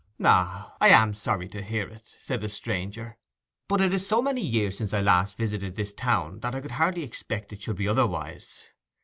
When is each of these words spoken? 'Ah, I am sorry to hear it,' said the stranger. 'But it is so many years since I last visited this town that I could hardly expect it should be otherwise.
'Ah, 0.23 0.75
I 0.81 0.87
am 0.89 1.13
sorry 1.13 1.47
to 1.49 1.61
hear 1.61 1.87
it,' 1.87 2.15
said 2.19 2.41
the 2.41 2.49
stranger. 2.49 3.19
'But 3.67 3.81
it 3.81 3.93
is 3.93 4.07
so 4.07 4.19
many 4.19 4.41
years 4.41 4.75
since 4.75 4.95
I 4.95 5.01
last 5.01 5.37
visited 5.37 5.75
this 5.75 5.93
town 5.93 6.39
that 6.39 6.55
I 6.55 6.61
could 6.61 6.71
hardly 6.71 7.03
expect 7.03 7.53
it 7.53 7.61
should 7.61 7.75
be 7.75 7.87
otherwise. 7.87 8.63